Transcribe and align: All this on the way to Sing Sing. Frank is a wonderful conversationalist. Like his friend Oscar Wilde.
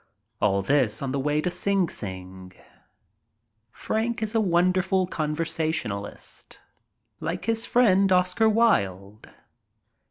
All 0.41 0.63
this 0.63 1.03
on 1.03 1.11
the 1.11 1.19
way 1.19 1.41
to 1.41 1.51
Sing 1.51 1.87
Sing. 1.87 2.53
Frank 3.69 4.23
is 4.23 4.33
a 4.33 4.41
wonderful 4.41 5.05
conversationalist. 5.05 6.59
Like 7.19 7.45
his 7.45 7.67
friend 7.67 8.11
Oscar 8.11 8.49
Wilde. 8.49 9.29